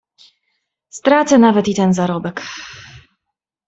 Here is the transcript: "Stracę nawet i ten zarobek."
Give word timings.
"Stracę 0.89 1.37
nawet 1.37 1.67
i 1.67 1.75
ten 1.75 1.93
zarobek." 1.93 2.41